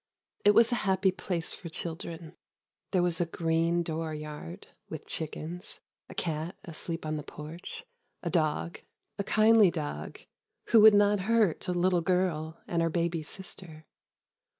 It 0.43 0.55
was 0.55 0.71
a 0.71 0.75
happy 0.81 1.11
place 1.11 1.53
for 1.53 1.69
children. 1.69 2.35
There 2.89 3.03
was 3.03 3.21
a 3.21 3.27
green 3.27 3.83
dooryard, 3.83 4.65
with 4.89 5.05
chickens, 5.05 5.79
a 6.09 6.15
cat 6.15 6.57
asleep 6.63 7.05
on 7.05 7.17
the 7.17 7.21
porch, 7.23 7.85
a 8.23 8.31
dog—a 8.31 9.23
kindly 9.23 9.69
dog 9.69 10.19
who 10.69 10.81
would 10.81 10.95
not 10.95 11.19
hurt 11.29 11.67
a 11.67 11.71
little 11.71 12.01
girl 12.01 12.57
and 12.67 12.81
her 12.81 12.89
baby 12.89 13.21
sister. 13.21 13.85